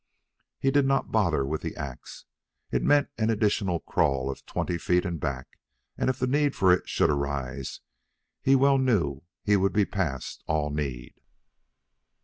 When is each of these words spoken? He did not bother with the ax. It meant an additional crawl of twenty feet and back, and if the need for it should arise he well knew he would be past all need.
He 0.57 0.71
did 0.71 0.87
not 0.87 1.11
bother 1.11 1.45
with 1.45 1.61
the 1.61 1.75
ax. 1.75 2.25
It 2.71 2.81
meant 2.81 3.09
an 3.19 3.29
additional 3.29 3.79
crawl 3.81 4.31
of 4.31 4.43
twenty 4.47 4.79
feet 4.79 5.05
and 5.05 5.19
back, 5.19 5.59
and 5.95 6.09
if 6.09 6.17
the 6.17 6.25
need 6.25 6.55
for 6.55 6.73
it 6.73 6.89
should 6.89 7.11
arise 7.11 7.81
he 8.41 8.55
well 8.55 8.79
knew 8.79 9.21
he 9.43 9.55
would 9.55 9.73
be 9.73 9.85
past 9.85 10.43
all 10.47 10.71
need. 10.71 11.13